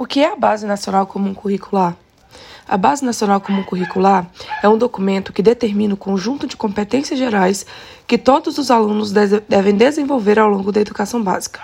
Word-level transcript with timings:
O 0.00 0.06
que 0.06 0.20
é 0.20 0.32
a 0.32 0.36
Base 0.36 0.64
Nacional 0.64 1.08
Comum 1.08 1.34
Curricular? 1.34 1.96
A 2.68 2.76
Base 2.76 3.04
Nacional 3.04 3.40
Comum 3.40 3.64
Curricular 3.64 4.30
é 4.62 4.68
um 4.68 4.78
documento 4.78 5.32
que 5.32 5.42
determina 5.42 5.94
o 5.94 5.96
conjunto 5.96 6.46
de 6.46 6.56
competências 6.56 7.18
gerais 7.18 7.66
que 8.06 8.16
todos 8.16 8.58
os 8.58 8.70
alunos 8.70 9.10
devem 9.10 9.74
desenvolver 9.74 10.38
ao 10.38 10.48
longo 10.48 10.70
da 10.70 10.80
educação 10.80 11.20
básica, 11.20 11.60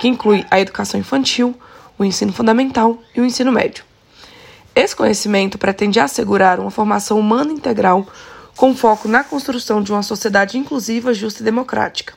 que 0.00 0.08
inclui 0.08 0.46
a 0.50 0.58
educação 0.58 0.98
infantil, 0.98 1.54
o 1.98 2.04
ensino 2.04 2.32
fundamental 2.32 2.98
e 3.14 3.20
o 3.20 3.26
ensino 3.26 3.52
médio. 3.52 3.84
Esse 4.74 4.96
conhecimento 4.96 5.58
pretende 5.58 6.00
assegurar 6.00 6.58
uma 6.58 6.70
formação 6.70 7.20
humana 7.20 7.52
integral 7.52 8.06
com 8.56 8.74
foco 8.74 9.06
na 9.06 9.22
construção 9.22 9.82
de 9.82 9.92
uma 9.92 10.02
sociedade 10.02 10.56
inclusiva, 10.56 11.12
justa 11.12 11.42
e 11.42 11.44
democrática. 11.44 12.14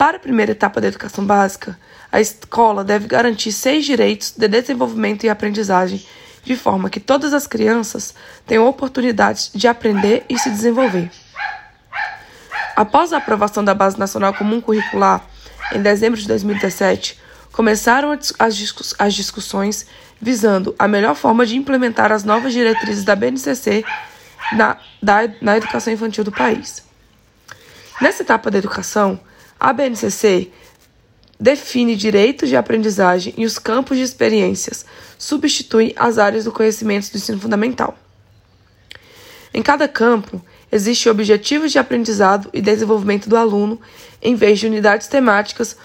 Para 0.00 0.16
a 0.16 0.20
primeira 0.20 0.52
etapa 0.52 0.80
da 0.80 0.88
educação 0.88 1.26
básica, 1.26 1.78
a 2.10 2.22
escola 2.22 2.82
deve 2.82 3.06
garantir 3.06 3.52
seis 3.52 3.84
direitos 3.84 4.30
de 4.34 4.48
desenvolvimento 4.48 5.24
e 5.24 5.28
aprendizagem 5.28 6.02
de 6.42 6.56
forma 6.56 6.88
que 6.88 6.98
todas 6.98 7.34
as 7.34 7.46
crianças 7.46 8.14
tenham 8.46 8.66
oportunidades 8.66 9.50
de 9.54 9.68
aprender 9.68 10.24
e 10.26 10.38
se 10.38 10.48
desenvolver. 10.48 11.10
Após 12.74 13.12
a 13.12 13.18
aprovação 13.18 13.62
da 13.62 13.74
Base 13.74 13.98
Nacional 13.98 14.32
Comum 14.32 14.58
Curricular, 14.58 15.22
em 15.70 15.82
dezembro 15.82 16.18
de 16.18 16.26
2017, 16.26 17.20
começaram 17.52 18.18
as, 18.38 18.56
discuss 18.56 18.94
as 18.98 19.12
discussões 19.12 19.84
visando 20.18 20.74
a 20.78 20.88
melhor 20.88 21.14
forma 21.14 21.44
de 21.44 21.58
implementar 21.58 22.10
as 22.10 22.24
novas 22.24 22.54
diretrizes 22.54 23.04
da 23.04 23.14
BNCC 23.14 23.84
na, 24.54 24.78
da, 25.02 25.28
na 25.42 25.58
educação 25.58 25.92
infantil 25.92 26.24
do 26.24 26.32
país. 26.32 26.82
Nessa 28.00 28.22
etapa 28.22 28.50
da 28.50 28.56
educação, 28.56 29.20
a 29.60 29.72
BNCC 29.74 30.50
define 31.38 31.94
direitos 31.94 32.48
de 32.48 32.56
aprendizagem 32.56 33.34
e 33.36 33.44
os 33.44 33.58
campos 33.58 33.98
de 33.98 34.02
experiências 34.02 34.86
substituem 35.18 35.92
as 35.96 36.18
áreas 36.18 36.44
do 36.44 36.52
conhecimento 36.52 37.10
do 37.10 37.16
ensino 37.18 37.38
fundamental. 37.38 37.96
Em 39.52 39.62
cada 39.62 39.86
campo, 39.86 40.40
existem 40.72 41.12
objetivos 41.12 41.72
de 41.72 41.78
aprendizado 41.78 42.48
e 42.52 42.60
desenvolvimento 42.60 43.28
do 43.28 43.36
aluno, 43.36 43.80
em 44.22 44.34
vez 44.34 44.58
de 44.58 44.66
unidades 44.66 45.08
temáticas, 45.08 45.76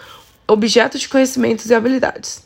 objetos 0.48 1.02
de 1.02 1.10
conhecimentos 1.10 1.70
e 1.70 1.74
habilidades. 1.74 2.44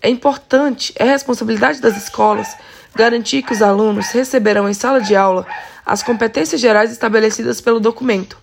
É 0.00 0.08
importante, 0.08 0.92
é 0.96 1.04
responsabilidade 1.04 1.80
das 1.80 1.96
escolas 1.96 2.56
garantir 2.94 3.42
que 3.42 3.52
os 3.52 3.62
alunos 3.62 4.10
receberão 4.10 4.68
em 4.68 4.74
sala 4.74 5.00
de 5.00 5.16
aula 5.16 5.46
as 5.84 6.02
competências 6.02 6.60
gerais 6.60 6.92
estabelecidas 6.92 7.60
pelo 7.60 7.80
documento, 7.80 8.41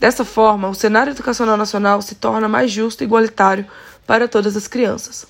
Dessa 0.00 0.24
forma, 0.24 0.66
o 0.66 0.74
cenário 0.74 1.10
educacional 1.10 1.58
nacional 1.58 2.00
se 2.00 2.14
torna 2.14 2.48
mais 2.48 2.70
justo 2.70 3.02
e 3.02 3.04
igualitário 3.04 3.66
para 4.06 4.26
todas 4.26 4.56
as 4.56 4.66
crianças. 4.66 5.26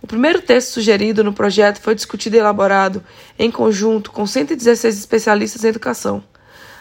O 0.00 0.06
primeiro 0.06 0.40
texto 0.40 0.70
sugerido 0.70 1.22
no 1.22 1.34
projeto 1.34 1.82
foi 1.82 1.94
discutido 1.94 2.34
e 2.34 2.38
elaborado 2.38 3.04
em 3.38 3.50
conjunto 3.50 4.10
com 4.10 4.26
116 4.26 4.98
especialistas 4.98 5.62
em 5.62 5.68
educação. 5.68 6.24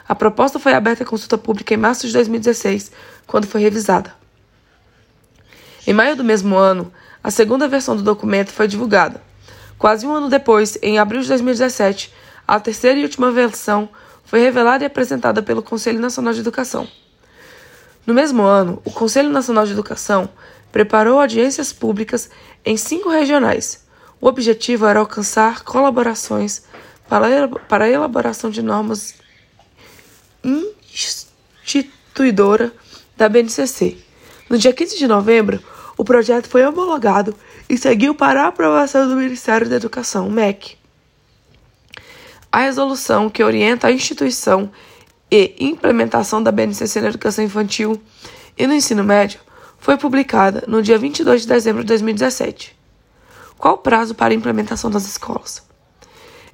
A 0.08 0.16
proposta 0.16 0.60
foi 0.60 0.74
aberta 0.74 1.04
à 1.04 1.06
consulta 1.06 1.38
pública 1.38 1.74
em 1.74 1.78
março 1.78 2.08
de 2.08 2.14
2016, 2.14 2.90
quando 3.28 3.48
foi 3.48 3.60
revisada. 3.60 4.16
Em 5.86 5.94
maio 5.94 6.16
do 6.16 6.24
mesmo 6.24 6.56
ano, 6.56 6.90
a 7.22 7.30
segunda 7.30 7.68
versão 7.68 7.98
do 7.98 8.02
documento 8.02 8.54
foi 8.54 8.66
divulgada. 8.66 9.22
Quase 9.78 10.08
um 10.08 10.14
ano 10.14 10.30
depois, 10.30 10.78
em 10.82 10.98
abril 10.98 11.22
de 11.22 11.28
2017, 11.28 12.14
a 12.48 12.58
terceira 12.62 12.98
e 12.98 13.04
última 13.04 13.30
versão 13.30 13.90
foi 14.24 14.40
revelada 14.40 14.86
e 14.86 14.88
apresentada 14.88 15.44
pelo 15.44 15.62
Conselho 15.62 16.00
Nacional 16.00 16.34
de 16.34 16.40
Educação. 16.40 16.88
No 18.10 18.16
mesmo 18.16 18.42
ano, 18.42 18.82
o 18.84 18.90
Conselho 18.90 19.30
Nacional 19.30 19.68
de 19.68 19.72
Educação 19.72 20.28
preparou 20.72 21.20
audiências 21.20 21.72
públicas 21.72 22.28
em 22.66 22.76
cinco 22.76 23.08
regionais. 23.08 23.86
O 24.20 24.26
objetivo 24.26 24.88
era 24.88 25.00
alcançar 25.00 25.64
colaborações 25.64 26.64
para 27.08 27.86
a 27.86 27.88
elaboração 27.88 28.50
de 28.50 28.64
normas 28.64 29.14
instituidora 30.44 32.74
da 33.16 33.30
BNCC. 33.30 34.00
No 34.50 34.58
dia 34.58 34.74
15 34.74 34.98
de 34.98 35.08
novembro, 35.08 35.64
o 35.96 36.04
projeto 36.04 36.50
foi 36.50 36.66
homologado 36.66 37.36
e 37.70 37.78
seguiu 37.78 38.16
para 38.16 38.42
a 38.42 38.48
aprovação 38.48 39.08
do 39.08 39.18
Ministério 39.18 39.70
da 39.70 39.76
Educação, 39.76 40.28
MEC. 40.32 40.78
A 42.52 42.62
resolução 42.62 43.30
que 43.30 43.44
orienta 43.44 43.86
a 43.86 43.92
instituição 43.92 44.72
e 45.32 45.56
implementação 45.60 46.42
da 46.42 46.52
BNCC 46.52 47.02
na 47.02 47.10
educação 47.10 47.44
infantil 47.44 48.02
e 48.58 48.66
no 48.66 48.74
ensino 48.74 49.04
médio 49.04 49.40
foi 49.78 49.98
publicada 49.98 50.64
no 50.68 50.82
dia 50.82 50.98
22 50.98 51.44
de 51.44 51.48
dezembro 51.48 51.84
de 51.84 51.88
2017. 51.88 52.78
Qual 53.58 53.76
o 53.76 53.78
prazo 53.78 54.16
para 54.16 54.34
a 54.34 54.36
implementação 54.36 54.90
das 54.90 55.06
escolas? 55.06 55.62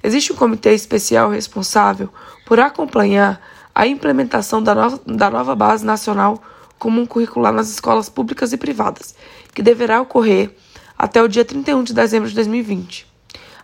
Existe 0.02 0.32
um 0.32 0.36
comitê 0.36 0.74
especial 0.74 1.30
responsável 1.30 2.08
por 2.44 2.60
acompanhar 2.60 3.40
a 3.74 3.86
implementação 3.86 4.62
da 4.62 4.74
nova, 4.74 5.00
da 5.06 5.30
nova 5.30 5.54
Base 5.54 5.84
Nacional 5.84 6.42
Comum 6.78 7.06
Curricular 7.06 7.52
nas 7.52 7.70
escolas 7.70 8.08
públicas 8.08 8.52
e 8.52 8.56
privadas, 8.56 9.14
que 9.54 9.62
deverá 9.62 10.00
ocorrer 10.00 10.54
até 10.96 11.22
o 11.22 11.28
dia 11.28 11.44
31 11.44 11.82
de 11.82 11.94
dezembro 11.94 12.28
de 12.28 12.34
2020. 12.34 13.06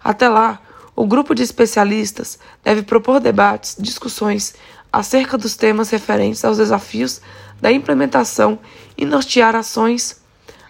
Até 0.03 0.28
lá, 0.28 0.61
o 0.95 1.06
grupo 1.06 1.34
de 1.34 1.43
especialistas 1.43 2.39
deve 2.62 2.83
propor 2.83 3.21
debates, 3.21 3.77
discussões 3.78 4.55
acerca 4.92 5.38
dos 5.38 5.56
temas 5.56 5.91
referentes 5.91 6.44
aos 6.44 6.58
desafios 6.58 7.20
da 7.60 7.72
implementação 7.72 8.60
e 8.97 9.04
nortear 9.04 9.56
ações 9.56 10.22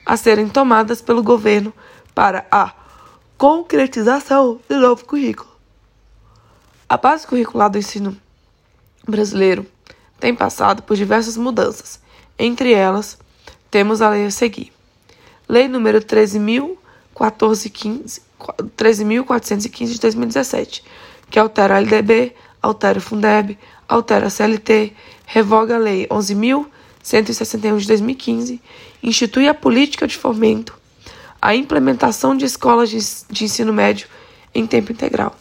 a 0.05 0.17
serem 0.17 0.49
tomadas 0.49 1.01
pelo 1.03 1.23
governo 1.23 1.73
para 2.15 2.47
a 2.51 2.73
concretização 3.37 4.59
do 4.69 4.79
novo 4.79 5.05
currículo. 5.05 5.51
A 6.89 6.97
base 6.97 7.27
curricular 7.27 7.71
do 7.71 7.79
ensino 7.79 8.17
brasileiro 9.09 9.67
tem 10.21 10.33
passado 10.35 10.83
por 10.83 10.97
diversas 10.97 11.37
mudanças. 11.37 12.01
Entre 12.39 12.73
elas, 12.73 13.19
temos 13.71 14.03
a 14.03 14.11
lei 14.11 14.27
a 14.27 14.31
seguir. 14.31 14.73
Lei 15.49 15.67
número 15.67 16.01
13.415 16.01 18.21
de 19.87 19.99
2017, 19.99 20.85
que 21.31 21.39
altera 21.39 21.77
a 21.77 21.81
LDB, 21.81 22.37
altera 22.63 22.99
o 22.99 23.03
Fundeb, 23.03 23.59
altera 23.93 24.29
a 24.29 24.31
CLT, 24.31 24.95
revoga 25.27 25.77
a 25.77 25.79
Lei 25.79 26.07
11.161 26.07 27.79
de 27.79 27.87
2015, 27.87 28.63
institui 29.03 29.49
a 29.49 29.55
política 29.55 30.07
de 30.07 30.17
fomento, 30.17 30.75
a 31.41 31.55
implementação 31.55 32.35
de 32.35 32.47
escolas 32.47 32.89
de, 32.89 33.45
ensino 33.45 33.73
médio 33.73 34.09
em 34.55 34.67
tempo 34.67 34.93
integral. 34.93 35.37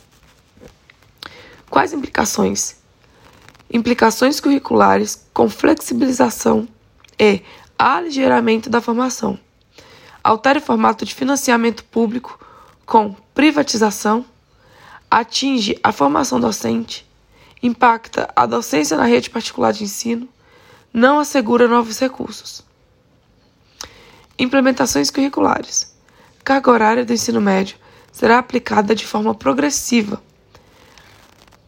Quais 1.69 1.93
implicações? 1.93 2.75
Implicações 3.71 4.41
curriculares 4.41 5.25
com 5.33 5.49
flexibilização 5.49 6.67
e 7.17 7.41
aligeramento 7.79 8.69
da 8.69 8.81
formação. 8.81 9.39
Altera 10.21 10.59
o 10.59 10.61
formato 10.61 11.05
de 11.05 11.15
financiamento 11.15 11.85
público 11.85 12.37
com 12.85 13.15
privatização. 13.33 14.25
Atinge 15.09 15.79
a 15.81 15.91
formação 15.91 16.39
docente 16.39 17.09
impacta 17.61 18.29
a 18.35 18.45
docência 18.45 18.97
na 18.97 19.05
rede 19.05 19.29
particular 19.29 19.71
de 19.73 19.83
ensino, 19.83 20.27
não 20.93 21.19
assegura 21.19 21.67
novos 21.67 21.99
recursos. 21.99 22.63
Implementações 24.37 25.11
curriculares. 25.11 25.95
Carga 26.43 26.71
horária 26.71 27.05
do 27.05 27.13
ensino 27.13 27.39
médio 27.39 27.77
será 28.11 28.39
aplicada 28.39 28.95
de 28.95 29.05
forma 29.05 29.33
progressiva. 29.35 30.21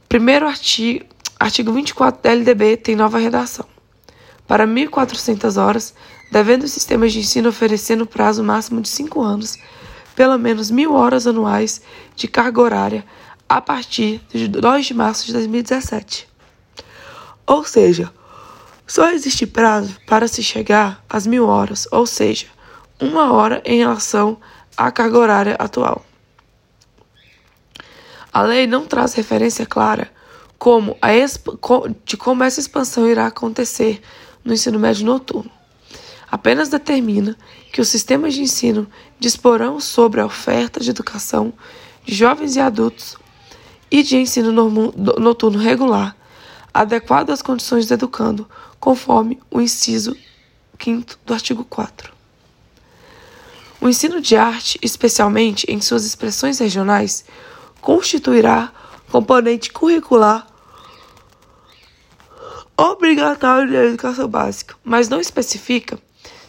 Primeiro 0.09 0.48
artigo, 0.48 1.06
artigo 1.40 1.72
24 1.72 2.22
da 2.22 2.31
LDB 2.31 2.78
tem 2.78 2.96
nova 2.96 3.18
redação. 3.18 3.66
Para 4.48 4.68
1.400 4.68 5.62
horas, 5.62 5.94
devendo 6.31 6.64
os 6.64 6.72
sistemas 6.72 7.14
de 7.14 7.20
ensino 7.20 7.50
oferecer 7.50 7.96
no 7.96 8.06
prazo 8.06 8.44
máximo 8.44 8.81
de 8.81 8.90
5 8.90 9.22
anos 9.22 9.58
pelo 10.16 10.38
menos 10.38 10.69
mil 10.69 10.94
horas 10.94 11.28
anuais 11.28 11.81
de 12.16 12.28
carga 12.28 12.62
horária 12.62 13.06
a 13.48 13.62
partir 13.62 14.22
de 14.30 14.48
2 14.48 14.86
de 14.86 14.94
março 14.94 15.25
de 15.25 15.34
2017. 15.34 16.28
Ou 17.45 17.63
seja, 17.63 18.12
só 18.88 19.10
existe 19.10 19.45
prazo 19.45 19.98
para 20.06 20.28
se 20.28 20.44
chegar 20.44 21.04
às 21.10 21.25
mil 21.25 21.48
horas, 21.48 21.88
ou 21.92 22.06
seja, 22.06 22.48
uma 23.00 23.31
hora 23.34 23.62
em 23.66 23.80
relação 23.80 24.38
à 24.78 24.92
carga 24.92 25.18
horária 25.18 25.56
atual. 25.60 26.06
A 28.31 28.42
lei 28.42 28.66
não 28.66 28.86
traz 28.86 29.13
referência 29.13 29.66
clara 29.66 30.12
como 30.57 30.98
a 31.01 31.10
de 32.06 32.16
como 32.16 32.44
essa 32.44 32.60
expansão 32.60 33.07
irá 33.07 33.28
acontecer 33.28 34.01
no 34.44 34.54
ensino 34.54 34.80
médio 34.80 35.06
noturno. 35.06 35.51
Apenas 36.31 36.69
determina 36.69 37.38
que 37.72 37.81
os 37.81 37.90
sistemas 37.90 38.34
de 38.34 38.42
ensino 38.42 38.88
disporão 39.19 39.80
sobre 39.80 40.19
a 40.19 40.25
oferta 40.25 40.80
de 40.80 40.90
educação 40.90 41.54
de 42.04 42.16
jovens 42.16 42.56
e 42.56 42.60
adultos 42.60 43.18
e 43.94 44.01
de 44.01 44.18
ensino 44.18 44.51
noturno 44.51 45.60
regular, 45.60 46.18
adequado 46.74 47.30
às 47.30 47.44
condições 47.44 47.86
do 47.86 47.94
educando, 47.94 48.50
conforme 48.80 49.40
o 49.51 49.62
inciso 49.62 50.18
5 50.84 51.16
do 51.24 51.31
artigo 51.31 51.63
4. 51.63 52.12
O 53.80 53.88
ensino 53.88 54.19
de 54.19 54.36
arte, 54.36 54.80
especialmente 54.81 55.68
em 55.69 55.80
suas 55.80 56.06
expressões 56.06 56.57
regionais, 56.57 57.24
constituirá 57.81 58.74
componente 59.12 59.72
curricular 59.72 60.48
obrigatório 62.75 63.72
da 63.72 63.86
educação 63.86 64.28
básica, 64.28 64.75
mas 64.84 65.07
não 65.07 65.22
especifica 65.22 66.00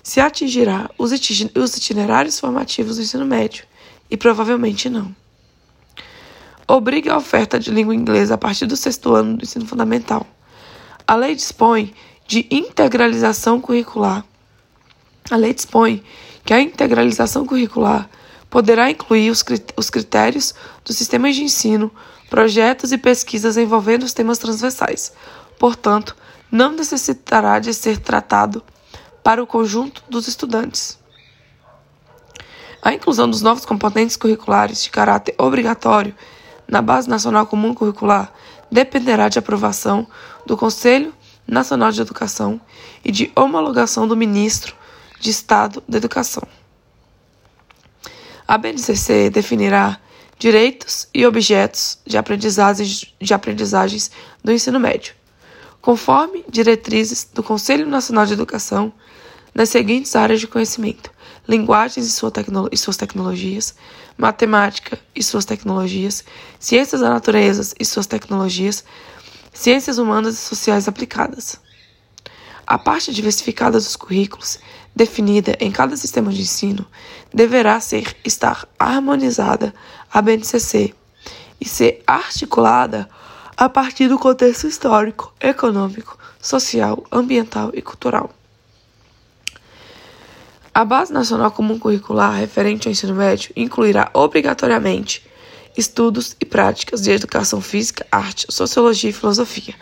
se 0.02 0.18
atingirá 0.18 0.90
os 0.96 1.12
itinerários 1.12 2.40
formativos 2.40 2.96
do 2.96 3.02
ensino 3.02 3.26
médio, 3.26 3.66
e 4.10 4.16
provavelmente 4.16 4.88
não. 4.88 5.14
Obriga 6.66 7.12
a 7.12 7.18
oferta 7.18 7.58
de 7.58 7.70
língua 7.70 7.94
inglesa 7.94 8.34
a 8.34 8.38
partir 8.38 8.66
do 8.66 8.76
sexto 8.76 9.14
ano 9.14 9.36
do 9.36 9.44
ensino 9.44 9.66
fundamental. 9.66 10.26
A 11.06 11.14
lei 11.14 11.34
dispõe 11.34 11.94
de 12.26 12.46
integralização 12.50 13.60
curricular. 13.60 14.24
A 15.30 15.36
lei 15.36 15.52
dispõe 15.52 16.02
que 16.44 16.54
a 16.54 16.60
integralização 16.60 17.44
curricular 17.44 18.08
poderá 18.48 18.90
incluir 18.90 19.30
os 19.30 19.90
critérios 19.90 20.54
dos 20.84 20.96
sistemas 20.96 21.34
de 21.34 21.42
ensino, 21.42 21.90
projetos 22.30 22.92
e 22.92 22.98
pesquisas 22.98 23.56
envolvendo 23.56 24.04
os 24.04 24.14
temas 24.14 24.38
transversais. 24.38 25.12
Portanto, 25.58 26.16
não 26.50 26.72
necessitará 26.72 27.58
de 27.58 27.74
ser 27.74 27.98
tratado 27.98 28.62
para 29.22 29.42
o 29.42 29.46
conjunto 29.46 30.02
dos 30.08 30.28
estudantes. 30.28 30.98
A 32.80 32.92
inclusão 32.92 33.28
dos 33.28 33.42
novos 33.42 33.64
componentes 33.64 34.16
curriculares 34.16 34.82
de 34.82 34.90
caráter 34.90 35.34
obrigatório 35.38 36.14
na 36.68 36.82
Base 36.82 37.08
Nacional 37.08 37.46
Comum 37.46 37.74
Curricular 37.74 38.32
dependerá 38.70 39.28
de 39.28 39.38
aprovação 39.38 40.06
do 40.46 40.56
Conselho 40.56 41.14
Nacional 41.46 41.92
de 41.92 42.00
Educação 42.00 42.60
e 43.04 43.12
de 43.12 43.30
homologação 43.36 44.08
do 44.08 44.16
Ministro 44.16 44.74
de 45.20 45.30
Estado 45.30 45.82
da 45.88 45.98
Educação. 45.98 46.42
A 48.46 48.58
BNCC 48.58 49.30
definirá 49.30 49.98
direitos 50.38 51.08
e 51.14 51.24
objetos 51.26 51.98
de 52.06 52.18
aprendizagens, 52.18 53.14
de 53.20 53.32
aprendizagens 53.32 54.10
do 54.42 54.52
ensino 54.52 54.78
médio, 54.78 55.14
conforme 55.80 56.44
diretrizes 56.48 57.28
do 57.32 57.42
Conselho 57.42 57.86
Nacional 57.86 58.26
de 58.26 58.32
Educação 58.32 58.92
nas 59.54 59.68
seguintes 59.68 60.16
áreas 60.16 60.40
de 60.40 60.48
conhecimento: 60.48 61.10
linguagens 61.46 62.06
e, 62.06 62.10
sua 62.10 62.32
e 62.72 62.76
suas 62.76 62.96
tecnologias, 62.96 63.74
matemática 64.18 64.98
e 65.14 65.22
suas 65.22 65.44
tecnologias, 65.44 66.24
ciências 66.58 67.00
da 67.00 67.08
natureza 67.08 67.74
e 67.78 67.84
suas 67.84 68.06
tecnologias, 68.06 68.84
ciências 69.52 69.98
humanas 69.98 70.34
e 70.34 70.38
sociais 70.38 70.88
aplicadas. 70.88 71.62
A 72.66 72.78
parte 72.78 73.12
diversificada 73.12 73.78
dos 73.78 73.94
currículos, 73.94 74.58
definida 74.96 75.54
em 75.60 75.70
cada 75.70 75.96
sistema 75.96 76.32
de 76.32 76.40
ensino, 76.40 76.86
deverá 77.32 77.78
ser 77.78 78.16
estar 78.24 78.66
harmonizada 78.78 79.74
à 80.10 80.22
BNCC 80.22 80.94
e 81.60 81.68
ser 81.68 82.02
articulada 82.06 83.08
a 83.56 83.68
partir 83.68 84.08
do 84.08 84.18
contexto 84.18 84.66
histórico, 84.66 85.32
econômico, 85.40 86.18
social, 86.40 87.04
ambiental 87.12 87.70
e 87.74 87.82
cultural. 87.82 88.30
A 90.76 90.84
Base 90.84 91.12
Nacional 91.12 91.52
Comum 91.52 91.78
Curricular 91.78 92.34
referente 92.34 92.88
ao 92.88 92.92
ensino 92.92 93.14
médio 93.14 93.52
incluirá 93.54 94.10
obrigatoriamente 94.12 95.24
estudos 95.76 96.34
e 96.40 96.44
práticas 96.44 97.00
de 97.00 97.12
educação 97.12 97.60
física, 97.60 98.04
arte, 98.10 98.44
sociologia 98.50 99.10
e 99.10 99.12
filosofia. 99.12 99.76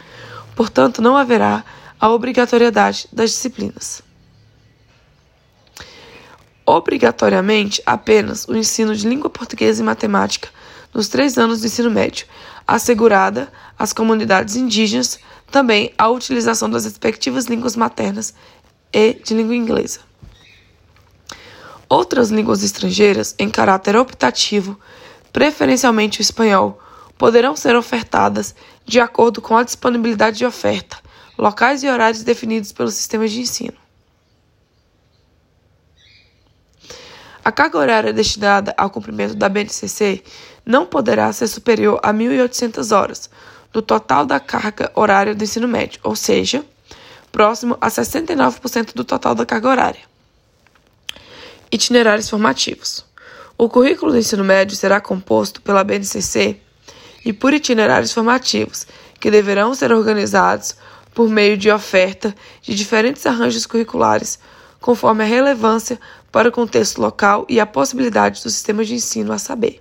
Portanto, 0.54 1.00
não 1.00 1.16
haverá 1.16 1.64
a 1.98 2.10
obrigatoriedade 2.10 3.08
das 3.10 3.30
disciplinas. 3.30 4.02
Obrigatoriamente, 6.66 7.82
apenas 7.86 8.46
o 8.46 8.54
ensino 8.54 8.94
de 8.94 9.08
língua 9.08 9.30
portuguesa 9.30 9.80
e 9.80 9.86
matemática 9.86 10.50
nos 10.92 11.08
três 11.08 11.38
anos 11.38 11.62
do 11.62 11.68
ensino 11.68 11.90
médio, 11.90 12.26
assegurada 12.68 13.50
às 13.78 13.94
comunidades 13.94 14.56
indígenas 14.56 15.18
também 15.50 15.90
a 15.96 16.10
utilização 16.10 16.68
das 16.68 16.84
respectivas 16.84 17.46
línguas 17.46 17.76
maternas 17.76 18.34
e 18.92 19.14
de 19.14 19.32
língua 19.32 19.56
inglesa. 19.56 20.11
Outras 21.92 22.30
línguas 22.30 22.62
estrangeiras, 22.62 23.34
em 23.38 23.50
caráter 23.50 23.96
optativo, 23.96 24.80
preferencialmente 25.30 26.20
o 26.20 26.22
espanhol, 26.22 26.80
poderão 27.18 27.54
ser 27.54 27.76
ofertadas 27.76 28.54
de 28.86 28.98
acordo 28.98 29.42
com 29.42 29.54
a 29.58 29.62
disponibilidade 29.62 30.38
de 30.38 30.46
oferta, 30.46 30.96
locais 31.36 31.82
e 31.82 31.88
horários 31.88 32.22
definidos 32.22 32.72
pelos 32.72 32.94
sistemas 32.94 33.30
de 33.30 33.42
ensino. 33.42 33.76
A 37.44 37.52
carga 37.52 37.76
horária 37.76 38.10
destinada 38.10 38.72
ao 38.78 38.88
cumprimento 38.88 39.34
da 39.34 39.50
BNCC 39.50 40.24
não 40.64 40.86
poderá 40.86 41.30
ser 41.30 41.46
superior 41.46 42.00
a 42.02 42.10
1.800 42.10 42.96
horas 42.96 43.28
do 43.70 43.82
total 43.82 44.24
da 44.24 44.40
carga 44.40 44.90
horária 44.94 45.34
do 45.34 45.44
ensino 45.44 45.68
médio, 45.68 46.00
ou 46.02 46.16
seja, 46.16 46.64
próximo 47.30 47.76
a 47.82 47.88
69% 47.88 48.94
do 48.94 49.04
total 49.04 49.34
da 49.34 49.44
carga 49.44 49.68
horária. 49.68 50.11
Itinerários 51.74 52.28
formativos. 52.28 53.02
O 53.56 53.66
currículo 53.66 54.12
do 54.12 54.18
ensino 54.18 54.44
médio 54.44 54.76
será 54.76 55.00
composto 55.00 55.62
pela 55.62 55.82
BNCC 55.82 56.58
e 57.24 57.32
por 57.32 57.54
itinerários 57.54 58.12
formativos, 58.12 58.86
que 59.18 59.30
deverão 59.30 59.74
ser 59.74 59.90
organizados 59.90 60.76
por 61.14 61.30
meio 61.30 61.56
de 61.56 61.70
oferta 61.70 62.34
de 62.60 62.74
diferentes 62.74 63.24
arranjos 63.24 63.64
curriculares, 63.64 64.38
conforme 64.82 65.24
a 65.24 65.26
relevância 65.26 65.98
para 66.30 66.50
o 66.50 66.52
contexto 66.52 67.00
local 67.00 67.46
e 67.48 67.58
a 67.58 67.64
possibilidade 67.64 68.42
do 68.42 68.50
sistema 68.50 68.84
de 68.84 68.92
ensino 68.92 69.32
a 69.32 69.38
saber. 69.38 69.80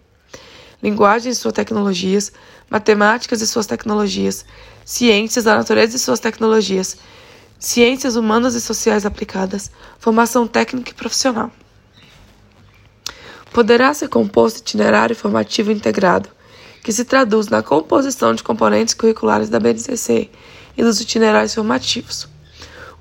Linguagem 0.82 1.34
e 1.34 1.36
suas 1.36 1.54
tecnologias, 1.54 2.32
matemáticas 2.70 3.42
e 3.42 3.48
suas 3.48 3.66
tecnologias, 3.66 4.46
ciências 4.86 5.44
da 5.44 5.58
natureza 5.58 5.98
e 5.98 6.00
suas 6.00 6.22
tecnologias, 6.22 6.96
ciências 7.60 8.16
humanas 8.16 8.56
e 8.56 8.62
sociais 8.62 9.06
aplicadas, 9.06 9.70
formação 10.00 10.48
técnica 10.48 10.92
e 10.92 10.94
profissional. 10.94 11.52
Poderá 13.54 13.94
ser 13.94 14.08
composto 14.08 14.60
itinerário 14.60 15.16
formativo 15.16 15.72
integrado, 15.72 16.30
que 16.84 16.92
se 16.92 17.04
traduz 17.04 17.48
na 17.48 17.62
composição 17.62 18.34
de 18.34 18.44
componentes 18.44 18.94
curriculares 18.94 19.50
da 19.50 19.60
BNCC 19.60 20.30
e 20.78 20.84
dos 20.84 21.02
itinerários 21.02 21.54
formativos. 21.54 22.28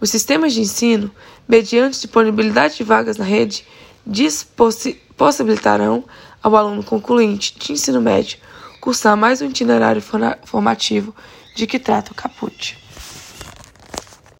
Os 0.00 0.11
sistemas 0.11 0.52
de 0.52 0.61
ensino, 0.61 1.11
mediante 1.49 2.00
disponibilidade 2.00 2.76
de 2.76 2.85
vagas 2.85 3.17
na 3.17 3.25
rede, 3.25 3.64
possibilitarão 5.17 6.05
ao 6.43 6.56
aluno 6.56 6.82
concluinte 6.82 7.56
de 7.58 7.72
ensino 7.72 8.01
médio 8.01 8.39
cursar 8.81 9.17
mais 9.17 9.43
um 9.43 9.46
itinerário 9.46 10.03
formativo 10.44 11.15
de 11.55 11.67
que 11.67 11.79
trata 11.79 12.13
o 12.13 12.15
caput. 12.15 12.80